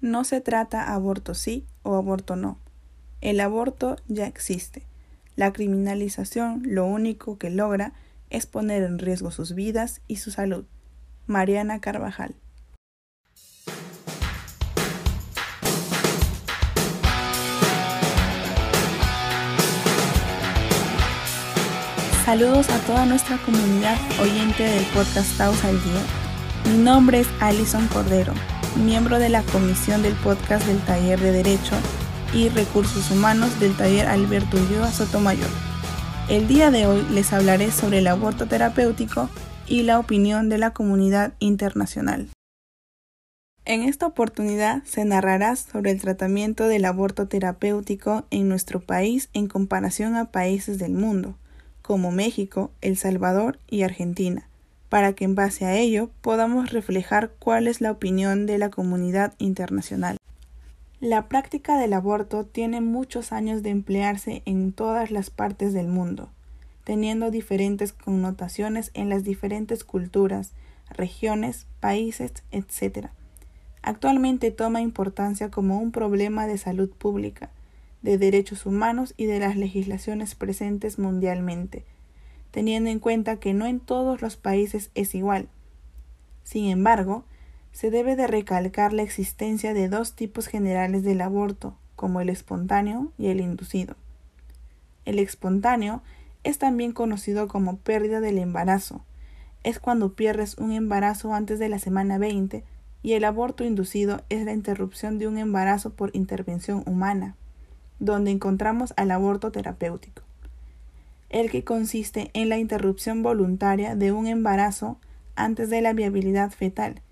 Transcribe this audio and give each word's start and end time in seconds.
no 0.00 0.24
se 0.24 0.40
trata 0.40 0.92
aborto 0.94 1.34
sí 1.34 1.66
o 1.82 1.94
aborto 1.94 2.36
no. 2.36 2.58
El 3.20 3.40
aborto 3.40 3.96
ya 4.06 4.26
existe. 4.26 4.86
La 5.36 5.52
criminalización 5.52 6.62
lo 6.64 6.86
único 6.86 7.38
que 7.38 7.50
logra 7.50 7.92
es 8.30 8.46
poner 8.46 8.82
en 8.82 8.98
riesgo 8.98 9.30
sus 9.30 9.54
vidas 9.54 10.00
y 10.06 10.16
su 10.16 10.30
salud. 10.30 10.64
Mariana 11.26 11.80
Carvajal. 11.80 12.34
Saludos 22.24 22.68
a 22.68 22.78
toda 22.80 23.06
nuestra 23.06 23.38
comunidad 23.38 23.96
oyente 24.20 24.62
del 24.62 24.84
podcast 24.86 25.38
Taos 25.38 25.64
al 25.64 25.82
Día. 25.82 26.27
Mi 26.68 26.76
nombre 26.76 27.20
es 27.20 27.28
Alison 27.40 27.88
Cordero, 27.88 28.34
miembro 28.76 29.18
de 29.18 29.30
la 29.30 29.42
comisión 29.42 30.02
del 30.02 30.12
podcast 30.16 30.66
del 30.66 30.78
Taller 30.80 31.18
de 31.18 31.32
Derecho 31.32 31.74
y 32.34 32.50
Recursos 32.50 33.10
Humanos 33.10 33.58
del 33.58 33.74
Taller 33.74 34.06
Alberto 34.06 34.58
Ulloa 34.58 34.92
Sotomayor. 34.92 35.48
El 36.28 36.46
día 36.46 36.70
de 36.70 36.86
hoy 36.86 37.06
les 37.10 37.32
hablaré 37.32 37.70
sobre 37.70 37.98
el 37.98 38.06
aborto 38.06 38.48
terapéutico 38.48 39.30
y 39.66 39.84
la 39.84 39.98
opinión 39.98 40.50
de 40.50 40.58
la 40.58 40.74
comunidad 40.74 41.32
internacional. 41.38 42.28
En 43.64 43.82
esta 43.82 44.06
oportunidad 44.06 44.84
se 44.84 45.06
narrará 45.06 45.56
sobre 45.56 45.92
el 45.92 46.00
tratamiento 46.02 46.68
del 46.68 46.84
aborto 46.84 47.28
terapéutico 47.28 48.26
en 48.30 48.46
nuestro 48.46 48.80
país 48.80 49.30
en 49.32 49.46
comparación 49.46 50.16
a 50.16 50.30
países 50.30 50.78
del 50.78 50.92
mundo, 50.92 51.38
como 51.80 52.10
México, 52.10 52.72
El 52.82 52.98
Salvador 52.98 53.58
y 53.68 53.84
Argentina, 53.84 54.47
para 54.88 55.12
que 55.12 55.24
en 55.24 55.34
base 55.34 55.64
a 55.64 55.76
ello 55.76 56.10
podamos 56.20 56.70
reflejar 56.70 57.32
cuál 57.38 57.68
es 57.68 57.80
la 57.80 57.90
opinión 57.90 58.46
de 58.46 58.58
la 58.58 58.70
comunidad 58.70 59.34
internacional. 59.38 60.16
La 61.00 61.28
práctica 61.28 61.78
del 61.78 61.92
aborto 61.92 62.44
tiene 62.44 62.80
muchos 62.80 63.32
años 63.32 63.62
de 63.62 63.70
emplearse 63.70 64.42
en 64.46 64.72
todas 64.72 65.10
las 65.10 65.30
partes 65.30 65.72
del 65.72 65.86
mundo, 65.86 66.30
teniendo 66.82 67.30
diferentes 67.30 67.92
connotaciones 67.92 68.90
en 68.94 69.08
las 69.08 69.22
diferentes 69.22 69.84
culturas, 69.84 70.52
regiones, 70.90 71.66
países, 71.80 72.32
etc. 72.50 73.08
Actualmente 73.82 74.50
toma 74.50 74.80
importancia 74.80 75.50
como 75.50 75.78
un 75.78 75.92
problema 75.92 76.46
de 76.46 76.58
salud 76.58 76.90
pública, 76.90 77.50
de 78.02 78.18
derechos 78.18 78.66
humanos 78.66 79.14
y 79.16 79.26
de 79.26 79.38
las 79.38 79.56
legislaciones 79.56 80.34
presentes 80.34 80.98
mundialmente, 80.98 81.84
teniendo 82.50 82.90
en 82.90 82.98
cuenta 82.98 83.36
que 83.36 83.54
no 83.54 83.66
en 83.66 83.80
todos 83.80 84.22
los 84.22 84.36
países 84.36 84.90
es 84.94 85.14
igual. 85.14 85.48
Sin 86.44 86.66
embargo, 86.66 87.24
se 87.72 87.90
debe 87.90 88.16
de 88.16 88.26
recalcar 88.26 88.92
la 88.92 89.02
existencia 89.02 89.74
de 89.74 89.88
dos 89.88 90.14
tipos 90.14 90.46
generales 90.46 91.02
del 91.02 91.20
aborto, 91.20 91.76
como 91.94 92.20
el 92.20 92.28
espontáneo 92.28 93.12
y 93.18 93.28
el 93.28 93.40
inducido. 93.40 93.96
El 95.04 95.18
espontáneo 95.18 96.02
es 96.44 96.58
también 96.58 96.92
conocido 96.92 97.48
como 97.48 97.76
pérdida 97.76 98.20
del 98.20 98.38
embarazo. 98.38 99.04
Es 99.64 99.80
cuando 99.80 100.14
pierdes 100.14 100.56
un 100.58 100.72
embarazo 100.72 101.34
antes 101.34 101.58
de 101.58 101.68
la 101.68 101.78
semana 101.78 102.18
20 102.18 102.64
y 103.02 103.12
el 103.12 103.24
aborto 103.24 103.64
inducido 103.64 104.22
es 104.28 104.44
la 104.44 104.52
interrupción 104.52 105.18
de 105.18 105.28
un 105.28 105.38
embarazo 105.38 105.90
por 105.94 106.14
intervención 106.14 106.82
humana, 106.86 107.36
donde 107.98 108.30
encontramos 108.30 108.92
al 108.96 109.10
aborto 109.10 109.50
terapéutico, 109.52 110.22
el 111.30 111.50
que 111.50 111.64
consiste 111.64 112.30
en 112.34 112.48
la 112.48 112.58
interrupción 112.58 113.22
voluntaria 113.22 113.96
de 113.96 114.12
un 114.12 114.26
embarazo 114.26 114.98
antes 115.36 115.70
de 115.70 115.82
la 115.82 115.92
viabilidad 115.92 116.50
fetal 116.50 117.02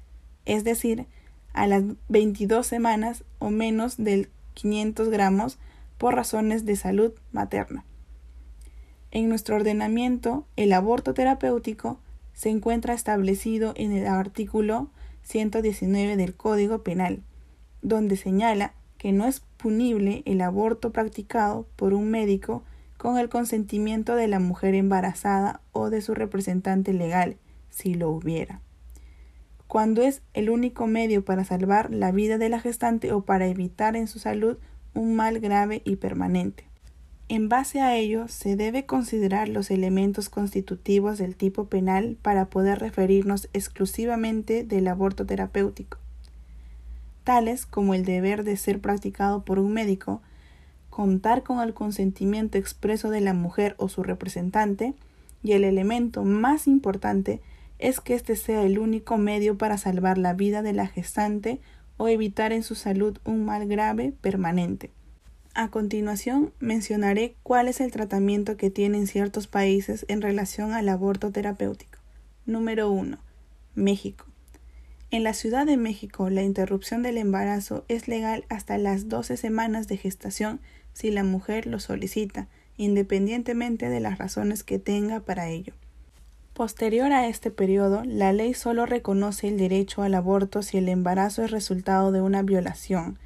es 0.47 0.63
decir, 0.65 1.07
a 1.53 1.67
las 1.67 1.83
22 2.09 2.67
semanas 2.67 3.25
o 3.39 3.51
menos 3.51 3.97
del 3.99 4.31
500 4.55 5.11
gramos 5.11 5.59
por 5.99 6.15
razones 6.15 6.65
de 6.65 6.77
salud 6.77 7.13
materna. 7.33 7.85
En 9.11 9.29
nuestro 9.29 9.57
ordenamiento, 9.57 10.47
el 10.57 10.73
aborto 10.73 11.15
terapéutico 11.15 11.99
se 12.33 12.51
encuentra 12.51 12.95
establecido 12.95 13.73
en 13.77 13.93
el 13.93 14.07
artículo 14.07 14.89
119 15.23 16.17
del 16.17 16.35
Código 16.35 16.83
Penal, 16.83 17.23
donde 17.83 18.17
señala 18.17 18.75
que 18.99 19.13
no 19.13 19.27
es 19.27 19.41
punible 19.57 20.23
el 20.27 20.41
aborto 20.41 20.93
practicado 20.93 21.67
por 21.77 21.93
un 21.93 22.11
médico 22.11 22.63
con 22.97 23.19
el 23.19 23.29
consentimiento 23.29 24.17
de 24.17 24.29
la 24.29 24.41
mujer 24.41 24.75
embarazada 24.75 25.61
o 25.73 25.91
de 25.91 26.01
su 26.01 26.15
representante 26.15 26.93
legal, 26.93 27.37
si 27.71 27.95
lo 27.95 28.11
hubiera 28.11 28.61
cuando 29.67 30.03
es 30.03 30.23
el 30.33 30.49
único 30.51 30.87
medio 30.87 31.25
para 31.25 31.45
salvar 31.45 31.93
la 31.93 32.13
vida 32.13 32.39
de 32.39 32.49
la 32.49 32.61
gestante 32.61 33.13
o 33.13 33.23
para 33.23 33.47
evitar 33.47 33.97
en 33.97 34.07
su 34.07 34.19
salud 34.19 34.59
un 34.95 35.15
mal 35.15 35.41
grave 35.41 35.83
y 35.85 35.97
permanente. 35.97 36.65
En 37.29 37.49
base 37.49 37.81
a 37.81 37.97
ello, 37.97 38.29
se 38.29 38.55
debe 38.55 38.87
considerar 38.87 39.49
los 39.49 39.73
elementos 39.73 40.29
constitutivos 40.29 41.19
del 41.19 41.35
tipo 41.35 41.67
penal 41.67 42.17
para 42.23 42.47
poder 42.47 42.79
referirnos 42.79 43.49
exclusivamente 43.53 44.63
del 44.63 44.87
aborto 44.87 45.27
terapéutico, 45.27 45.99
tales 47.25 47.67
como 47.67 47.95
el 47.95 48.05
deber 48.05 48.45
de 48.45 48.57
ser 48.57 48.81
practicado 48.81 49.45
por 49.45 49.59
un 49.59 49.73
médico, 49.73 50.23
contar 50.91 51.43
con 51.43 51.61
el 51.61 51.75
consentimiento 51.75 52.59
expreso 52.59 53.11
de 53.11 53.21
la 53.21 53.35
mujer 53.35 53.75
o 53.79 53.89
su 53.89 54.03
representante, 54.03 54.95
y 55.43 55.53
el 55.53 55.65
elemento 55.65 56.25
más 56.25 56.67
importante 56.67 57.41
es 57.79 58.01
que 58.01 58.15
este 58.15 58.37
sea 58.37 58.63
el 58.63 58.79
único 58.79 59.19
medio 59.19 59.59
para 59.59 59.79
salvar 59.79 60.19
la 60.19 60.33
vida 60.35 60.63
de 60.63 60.73
la 60.73 60.87
gestante 60.87 61.61
o 61.97 62.09
evitar 62.09 62.53
en 62.53 62.63
su 62.63 62.75
salud 62.75 63.19
un 63.25 63.45
mal 63.45 63.67
grave 63.67 64.13
permanente. 64.21 64.91
A 65.55 65.71
continuación 65.71 66.53
mencionaré 66.59 67.37
cuál 67.43 67.69
es 67.69 67.81
el 67.81 67.91
tratamiento 67.91 68.57
que 68.57 68.71
tienen 68.71 69.07
ciertos 69.07 69.47
países 69.47 70.05
en 70.09 70.21
relación 70.21 70.73
al 70.73 70.89
aborto 70.89 71.31
terapéutico. 71.33 71.99
Número 72.45 72.91
1. 72.91 73.19
México. 73.75 74.27
En 75.13 75.23
la 75.23 75.35
Ciudad 75.35 75.67
de 75.67 75.77
México, 75.77 76.31
la 76.31 76.43
interrupción 76.43 77.03
del 77.03 77.17
embarazo 77.17 77.85
es 77.87 78.09
legal 78.09 78.45
hasta 78.49 78.77
las 78.77 79.09
12 79.09 79.37
semanas 79.37 79.87
de 79.87 79.97
gestación 79.97 80.61
si 80.95 81.13
la 81.13 81.23
mujer 81.23 81.67
lo 81.67 81.79
solicita, 81.79 82.49
independientemente 82.77 83.89
de 83.89 84.01
las 84.01 84.19
razones 84.19 84.65
que 84.65 84.81
tenga 84.81 85.21
para 85.21 85.49
ello. 85.49 85.75
Posterior 86.55 87.13
a 87.13 87.29
este 87.29 87.53
periodo, 87.53 88.03
la 88.05 88.33
ley 88.33 88.53
solo 88.55 88.85
reconoce 88.85 89.47
el 89.47 89.59
derecho 89.59 90.03
al 90.03 90.15
aborto 90.15 90.63
si 90.63 90.79
el 90.79 90.89
embarazo 90.89 91.45
es 91.45 91.53
resultado 91.53 92.11
de 92.11 92.21
una 92.21 92.43
violación, 92.43 93.19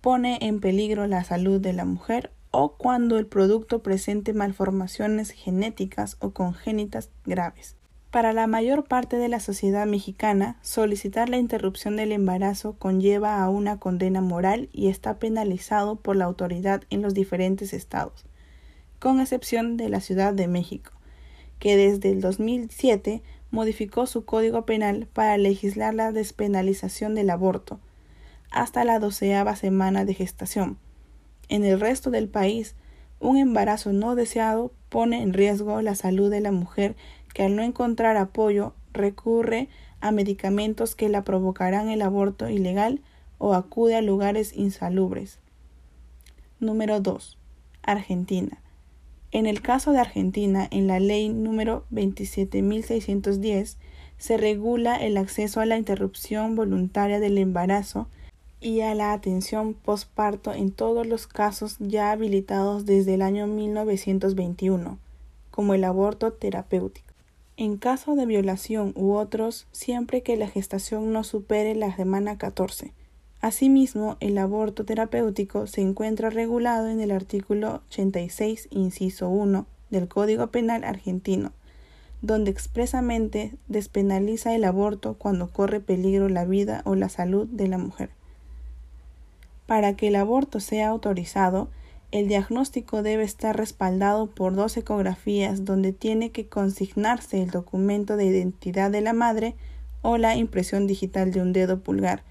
pone 0.00 0.38
en 0.42 0.60
peligro 0.60 1.08
la 1.08 1.24
salud 1.24 1.60
de 1.60 1.72
la 1.72 1.86
mujer 1.86 2.30
o 2.52 2.76
cuando 2.76 3.18
el 3.18 3.26
producto 3.26 3.82
presente 3.82 4.32
malformaciones 4.32 5.30
genéticas 5.30 6.16
o 6.20 6.30
congénitas 6.30 7.10
graves. 7.24 7.76
Para 8.10 8.32
la 8.32 8.46
mayor 8.46 8.84
parte 8.84 9.16
de 9.16 9.28
la 9.28 9.40
sociedad 9.40 9.86
mexicana, 9.86 10.58
solicitar 10.62 11.28
la 11.28 11.38
interrupción 11.38 11.96
del 11.96 12.12
embarazo 12.12 12.72
conlleva 12.72 13.42
a 13.42 13.48
una 13.48 13.78
condena 13.78 14.20
moral 14.20 14.68
y 14.72 14.88
está 14.88 15.18
penalizado 15.18 15.96
por 15.96 16.16
la 16.16 16.24
autoridad 16.24 16.82
en 16.90 17.02
los 17.02 17.14
diferentes 17.14 17.72
estados, 17.72 18.24
con 18.98 19.20
excepción 19.20 19.76
de 19.76 19.88
la 19.88 20.00
Ciudad 20.00 20.34
de 20.34 20.48
México 20.48 20.92
que 21.60 21.76
desde 21.76 22.10
el 22.10 22.20
2007 22.20 23.22
modificó 23.52 24.06
su 24.06 24.24
código 24.24 24.66
penal 24.66 25.06
para 25.12 25.38
legislar 25.38 25.94
la 25.94 26.10
despenalización 26.10 27.14
del 27.14 27.30
aborto 27.30 27.78
hasta 28.50 28.84
la 28.84 28.98
doceava 28.98 29.54
semana 29.54 30.04
de 30.04 30.14
gestación. 30.14 30.78
En 31.48 31.64
el 31.64 31.78
resto 31.78 32.10
del 32.10 32.28
país, 32.28 32.74
un 33.20 33.36
embarazo 33.36 33.92
no 33.92 34.16
deseado 34.16 34.72
pone 34.88 35.22
en 35.22 35.34
riesgo 35.34 35.82
la 35.82 35.94
salud 35.94 36.30
de 36.30 36.40
la 36.40 36.50
mujer 36.50 36.96
que 37.34 37.44
al 37.44 37.56
no 37.56 37.62
encontrar 37.62 38.16
apoyo 38.16 38.74
recurre 38.92 39.68
a 40.00 40.10
medicamentos 40.12 40.94
que 40.94 41.08
la 41.08 41.24
provocarán 41.24 41.88
el 41.88 42.02
aborto 42.02 42.48
ilegal 42.48 43.00
o 43.38 43.54
acude 43.54 43.96
a 43.96 44.02
lugares 44.02 44.54
insalubres. 44.56 45.38
Número 46.58 47.00
2. 47.00 47.38
Argentina. 47.82 48.60
En 49.32 49.46
el 49.46 49.62
caso 49.62 49.92
de 49.92 50.00
Argentina, 50.00 50.66
en 50.70 50.86
la 50.86 50.98
ley 50.98 51.28
número 51.28 51.84
27.610 51.92 53.76
se 54.18 54.36
regula 54.36 54.96
el 54.96 55.16
acceso 55.16 55.60
a 55.60 55.66
la 55.66 55.78
interrupción 55.78 56.56
voluntaria 56.56 57.20
del 57.20 57.38
embarazo 57.38 58.08
y 58.60 58.80
a 58.82 58.94
la 58.94 59.12
atención 59.12 59.72
postparto 59.72 60.52
en 60.52 60.70
todos 60.70 61.06
los 61.06 61.26
casos 61.26 61.76
ya 61.78 62.10
habilitados 62.10 62.84
desde 62.84 63.14
el 63.14 63.22
año 63.22 63.46
1921, 63.46 64.98
como 65.50 65.74
el 65.74 65.84
aborto 65.84 66.32
terapéutico. 66.32 67.09
En 67.60 67.76
caso 67.76 68.14
de 68.14 68.24
violación 68.24 68.94
u 68.96 69.12
otros, 69.12 69.66
siempre 69.70 70.22
que 70.22 70.34
la 70.38 70.48
gestación 70.48 71.12
no 71.12 71.24
supere 71.24 71.74
la 71.74 71.94
semana 71.94 72.38
14. 72.38 72.94
Asimismo, 73.42 74.16
el 74.20 74.38
aborto 74.38 74.86
terapéutico 74.86 75.66
se 75.66 75.82
encuentra 75.82 76.30
regulado 76.30 76.88
en 76.88 77.02
el 77.02 77.10
artículo 77.10 77.82
86, 77.90 78.68
inciso 78.70 79.28
1 79.28 79.66
del 79.90 80.08
Código 80.08 80.46
Penal 80.46 80.84
argentino, 80.84 81.52
donde 82.22 82.50
expresamente 82.50 83.52
despenaliza 83.68 84.54
el 84.54 84.64
aborto 84.64 85.18
cuando 85.18 85.52
corre 85.52 85.80
peligro 85.80 86.30
la 86.30 86.46
vida 86.46 86.80
o 86.86 86.94
la 86.94 87.10
salud 87.10 87.46
de 87.46 87.68
la 87.68 87.76
mujer. 87.76 88.08
Para 89.66 89.96
que 89.96 90.08
el 90.08 90.16
aborto 90.16 90.60
sea 90.60 90.88
autorizado, 90.88 91.68
el 92.12 92.26
diagnóstico 92.26 93.02
debe 93.02 93.22
estar 93.22 93.56
respaldado 93.56 94.26
por 94.26 94.56
dos 94.56 94.76
ecografías 94.76 95.64
donde 95.64 95.92
tiene 95.92 96.30
que 96.30 96.48
consignarse 96.48 97.40
el 97.40 97.50
documento 97.50 98.16
de 98.16 98.24
identidad 98.24 98.90
de 98.90 99.00
la 99.00 99.12
madre 99.12 99.54
o 100.02 100.18
la 100.18 100.34
impresión 100.34 100.88
digital 100.88 101.30
de 101.30 101.40
un 101.40 101.52
dedo 101.52 101.80
pulgar, 101.80 102.24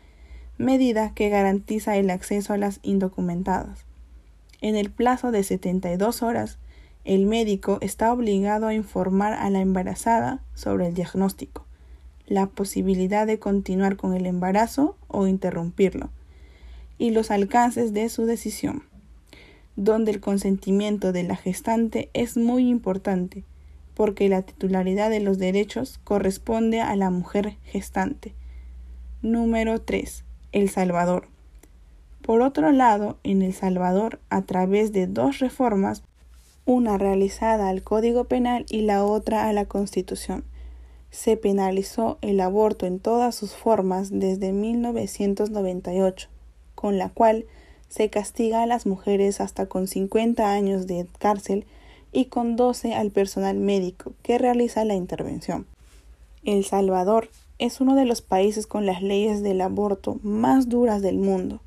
medida 0.57 1.13
que 1.13 1.29
garantiza 1.29 1.95
el 1.95 2.09
acceso 2.09 2.51
a 2.51 2.57
las 2.57 2.79
indocumentadas. 2.83 3.85
En 4.59 4.75
el 4.75 4.91
plazo 4.91 5.31
de 5.31 5.43
72 5.43 6.23
horas, 6.23 6.57
el 7.05 7.25
médico 7.25 7.77
está 7.79 8.11
obligado 8.11 8.67
a 8.67 8.73
informar 8.73 9.31
a 9.31 9.49
la 9.49 9.61
embarazada 9.61 10.43
sobre 10.55 10.87
el 10.87 10.93
diagnóstico, 10.93 11.65
la 12.27 12.47
posibilidad 12.47 13.25
de 13.25 13.39
continuar 13.39 13.95
con 13.95 14.13
el 14.13 14.25
embarazo 14.25 14.97
o 15.07 15.25
interrumpirlo, 15.25 16.09
y 16.97 17.11
los 17.11 17.31
alcances 17.31 17.93
de 17.93 18.09
su 18.09 18.25
decisión 18.25 18.88
donde 19.79 20.11
el 20.11 20.19
consentimiento 20.19 21.13
de 21.13 21.23
la 21.23 21.37
gestante 21.37 22.09
es 22.13 22.35
muy 22.35 22.67
importante, 22.67 23.45
porque 23.93 24.27
la 24.27 24.41
titularidad 24.41 25.09
de 25.09 25.21
los 25.21 25.37
derechos 25.37 26.01
corresponde 26.03 26.81
a 26.81 26.93
la 26.97 27.09
mujer 27.09 27.55
gestante. 27.63 28.33
Número 29.21 29.79
3. 29.79 30.25
El 30.51 30.69
Salvador. 30.69 31.29
Por 32.21 32.41
otro 32.41 32.73
lado, 32.73 33.19
en 33.23 33.41
El 33.41 33.53
Salvador, 33.53 34.19
a 34.29 34.41
través 34.41 34.91
de 34.91 35.07
dos 35.07 35.39
reformas, 35.39 36.03
una 36.65 36.97
realizada 36.97 37.69
al 37.69 37.81
Código 37.81 38.25
Penal 38.25 38.65
y 38.69 38.81
la 38.81 39.05
otra 39.05 39.47
a 39.47 39.53
la 39.53 39.63
Constitución, 39.63 40.43
se 41.09 41.37
penalizó 41.37 42.17
el 42.21 42.41
aborto 42.41 42.85
en 42.85 42.99
todas 42.99 43.33
sus 43.33 43.53
formas 43.53 44.09
desde 44.11 44.51
1998, 44.51 46.27
con 46.75 46.97
la 46.97 47.07
cual 47.09 47.45
se 47.89 48.09
castiga 48.09 48.61
a 48.61 48.67
las 48.67 48.85
mujeres 48.85 49.41
hasta 49.41 49.65
con 49.65 49.87
50 49.87 50.51
años 50.51 50.87
de 50.87 51.07
cárcel 51.17 51.65
y 52.11 52.25
con 52.25 52.55
12 52.55 52.93
al 52.93 53.11
personal 53.11 53.57
médico 53.57 54.13
que 54.21 54.37
realiza 54.37 54.85
la 54.85 54.95
intervención. 54.95 55.65
El 56.43 56.63
Salvador 56.63 57.29
es 57.57 57.81
uno 57.81 57.95
de 57.95 58.05
los 58.05 58.21
países 58.21 58.67
con 58.67 58.85
las 58.85 59.01
leyes 59.01 59.43
del 59.43 59.59
aborto 59.61 60.19
más 60.23 60.69
duras 60.69 61.01
del 61.01 61.17
mundo. 61.17 61.61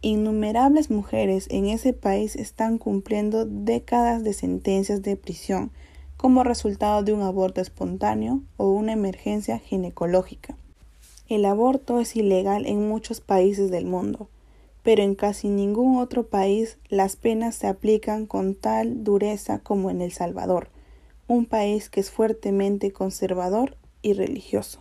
Innumerables 0.00 0.90
mujeres 0.90 1.46
en 1.50 1.66
ese 1.66 1.92
país 1.92 2.34
están 2.34 2.78
cumpliendo 2.78 3.44
décadas 3.44 4.24
de 4.24 4.32
sentencias 4.32 5.02
de 5.02 5.16
prisión 5.16 5.70
como 6.16 6.44
resultado 6.44 7.02
de 7.02 7.12
un 7.12 7.22
aborto 7.22 7.60
espontáneo 7.60 8.40
o 8.56 8.70
una 8.70 8.92
emergencia 8.92 9.58
ginecológica. 9.58 10.56
El 11.28 11.44
aborto 11.44 12.00
es 12.00 12.16
ilegal 12.16 12.66
en 12.66 12.88
muchos 12.88 13.20
países 13.20 13.70
del 13.70 13.84
mundo 13.84 14.28
pero 14.88 15.02
en 15.02 15.14
casi 15.14 15.50
ningún 15.50 15.98
otro 15.98 16.28
país 16.28 16.78
las 16.88 17.16
penas 17.16 17.54
se 17.54 17.66
aplican 17.66 18.24
con 18.24 18.54
tal 18.54 19.04
dureza 19.04 19.58
como 19.58 19.90
en 19.90 20.00
El 20.00 20.12
Salvador, 20.12 20.70
un 21.26 21.44
país 21.44 21.90
que 21.90 22.00
es 22.00 22.10
fuertemente 22.10 22.90
conservador 22.90 23.76
y 24.00 24.14
religioso. 24.14 24.80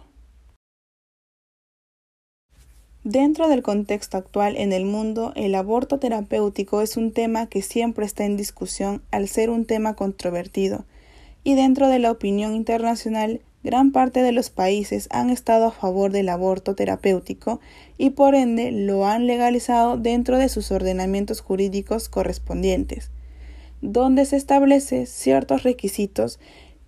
Dentro 3.04 3.50
del 3.50 3.64
contexto 3.64 4.16
actual 4.16 4.56
en 4.56 4.72
el 4.72 4.86
mundo, 4.86 5.34
el 5.36 5.54
aborto 5.56 6.00
terapéutico 6.00 6.82
es 6.82 6.96
un 6.96 7.12
tema 7.12 7.48
que 7.48 7.62
siempre 7.62 8.06
está 8.06 8.24
en 8.24 8.38
discusión 8.38 9.02
al 9.12 9.28
ser 9.28 9.50
un 9.50 9.66
tema 9.66 9.96
controvertido, 9.96 10.86
y 11.44 11.56
dentro 11.56 11.90
de 11.90 12.00
la 12.00 12.12
opinión 12.12 12.56
internacional 12.56 13.42
gran 13.68 13.92
parte 13.92 14.22
de 14.22 14.32
los 14.32 14.50
países 14.50 15.10
han 15.12 15.30
estado 15.30 15.66
a 15.66 15.72
favor 15.72 16.14
del 16.14 16.30
aborto 16.30 16.74
terapéutico 16.74 17.60
y 17.98 18.12
por 18.12 18.34
ende 18.34 18.72
lo 18.72 19.06
han 19.06 19.28
legalizado 19.28 19.98
dentro 19.98 20.38
de 20.38 20.48
sus 20.48 20.72
ordenamientos 20.72 21.42
jurídicos 21.42 22.08
correspondientes, 22.08 23.12
donde 23.82 24.24
se 24.24 24.38
establece 24.38 25.06
ciertos 25.06 25.64
requisitos 25.64 26.40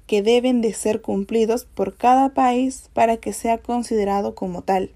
que 0.08 0.22
deben 0.22 0.62
de 0.62 0.72
ser 0.72 1.02
cumplidos 1.02 1.66
por 1.66 1.98
cada 1.98 2.30
país 2.30 2.90
para 2.94 3.18
que 3.18 3.34
sea 3.34 3.58
considerado 3.58 4.34
como 4.34 4.62
tal. 4.62 4.94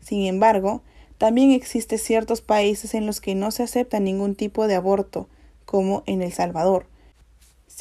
Sin 0.00 0.24
embargo, 0.24 0.80
también 1.18 1.50
existen 1.50 1.98
ciertos 1.98 2.40
países 2.40 2.94
en 2.94 3.04
los 3.04 3.20
que 3.20 3.34
no 3.34 3.50
se 3.50 3.64
acepta 3.64 4.00
ningún 4.00 4.34
tipo 4.34 4.66
de 4.66 4.76
aborto, 4.76 5.28
como 5.66 6.04
en 6.06 6.22
El 6.22 6.32
Salvador, 6.32 6.86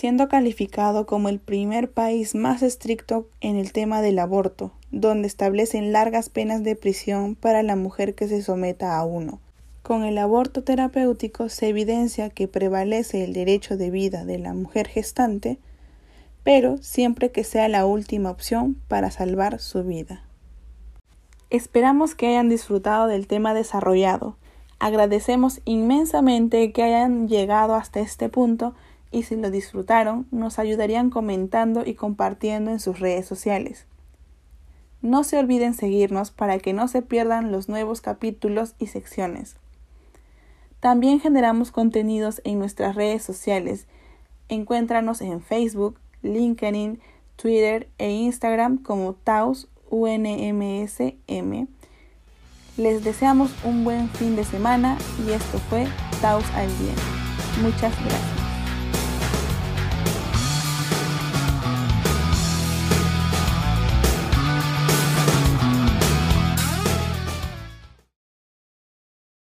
siendo 0.02 0.30
calificado 0.30 1.06
como 1.06 1.30
el 1.30 1.38
primer 1.38 1.92
país 1.92 2.34
más 2.34 2.64
estricto 2.64 3.28
en 3.40 3.56
el 3.56 3.72
tema 3.72 4.02
del 4.02 4.18
aborto, 4.18 4.72
donde 4.90 5.28
establecen 5.28 5.92
largas 5.92 6.30
penas 6.30 6.64
de 6.64 6.76
prisión 6.76 7.36
para 7.36 7.62
la 7.62 7.76
mujer 7.76 8.16
que 8.16 8.28
se 8.28 8.42
someta 8.42 8.98
a 8.98 9.06
uno. 9.06 9.40
Con 9.84 10.04
el 10.04 10.18
aborto 10.18 10.64
terapéutico 10.64 11.50
se 11.50 11.68
evidencia 11.68 12.32
que 12.32 12.48
prevalece 12.48 13.24
el 13.24 13.34
derecho 13.34 13.78
de 13.78 13.92
vida 13.92 14.26
de 14.26 14.40
la 14.40 14.56
mujer 14.56 14.88
gestante, 14.88 15.60
pero 16.42 16.80
siempre 16.80 17.30
que 17.30 17.44
sea 17.44 17.68
la 17.68 17.86
última 17.86 18.32
opción 18.32 18.78
para 18.88 19.12
salvar 19.12 19.60
su 19.60 19.84
vida. 19.84 20.24
Esperamos 21.52 22.16
que 22.16 22.26
hayan 22.26 22.50
disfrutado 22.50 23.06
del 23.06 23.28
tema 23.28 23.54
desarrollado. 23.54 24.36
Agradecemos 24.80 25.62
inmensamente 25.64 26.72
que 26.72 26.82
hayan 26.82 27.28
llegado 27.28 27.76
hasta 27.76 28.00
este 28.00 28.30
punto 28.30 28.74
y 29.12 29.24
si 29.24 29.36
lo 29.36 29.52
disfrutaron, 29.52 30.28
nos 30.32 30.58
ayudarían 30.58 31.10
comentando 31.10 31.86
y 31.86 31.96
compartiendo 31.96 32.72
en 32.72 32.80
sus 32.80 33.00
redes 33.00 33.26
sociales. 33.26 33.86
No 35.02 35.24
se 35.24 35.38
olviden 35.38 35.74
seguirnos 35.74 36.32
para 36.32 36.60
que 36.60 36.74
no 36.74 36.88
se 36.88 37.02
pierdan 37.02 37.52
los 37.52 37.68
nuevos 37.68 38.02
capítulos 38.02 38.76
y 38.80 38.88
secciones. 38.88 39.58
También 40.80 41.20
generamos 41.20 41.72
contenidos 41.72 42.42
en 42.44 42.60
nuestras 42.60 42.96
redes 42.96 43.24
sociales. 43.24 43.88
Encuéntranos 44.50 45.22
en 45.22 45.42
Facebook, 45.42 45.98
LinkedIn, 46.24 47.00
Twitter 47.36 47.90
e 47.98 48.12
Instagram 48.12 48.78
como 48.78 49.14
Taos 49.14 49.70
UNMSM. 49.90 51.68
Les 52.78 53.04
deseamos 53.04 53.52
un 53.64 53.84
buen 53.84 54.10
fin 54.10 54.36
de 54.36 54.44
semana 54.44 54.98
y 55.26 55.32
esto 55.32 55.58
fue 55.70 55.88
Taos 56.22 56.46
al 56.56 56.68
Día. 56.80 56.96
Muchas 57.62 57.94
gracias. 58.00 58.41